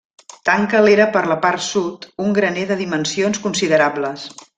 [0.49, 4.25] Tanca l'era per la part sud un graner de dimensions considerables.